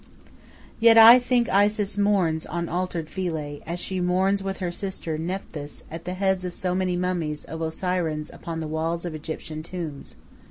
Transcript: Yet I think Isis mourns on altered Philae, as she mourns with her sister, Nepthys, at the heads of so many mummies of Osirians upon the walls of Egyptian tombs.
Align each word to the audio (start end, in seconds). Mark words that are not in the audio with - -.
Yet 0.79 0.97
I 0.97 1.19
think 1.19 1.47
Isis 1.49 1.95
mourns 1.95 2.47
on 2.47 2.67
altered 2.67 3.07
Philae, 3.07 3.61
as 3.67 3.79
she 3.79 3.99
mourns 3.99 4.41
with 4.41 4.57
her 4.57 4.71
sister, 4.71 5.15
Nepthys, 5.19 5.83
at 5.91 6.05
the 6.05 6.15
heads 6.15 6.43
of 6.43 6.55
so 6.55 6.73
many 6.73 6.97
mummies 6.97 7.45
of 7.45 7.61
Osirians 7.61 8.33
upon 8.33 8.61
the 8.61 8.67
walls 8.67 9.05
of 9.05 9.13
Egyptian 9.13 9.61
tombs. 9.61 10.15